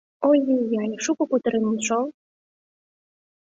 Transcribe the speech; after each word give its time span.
Ой-ей-яй, 0.29 0.91
шуко 1.03 1.23
кутыреныт 1.29 1.81
шол. 1.87 2.05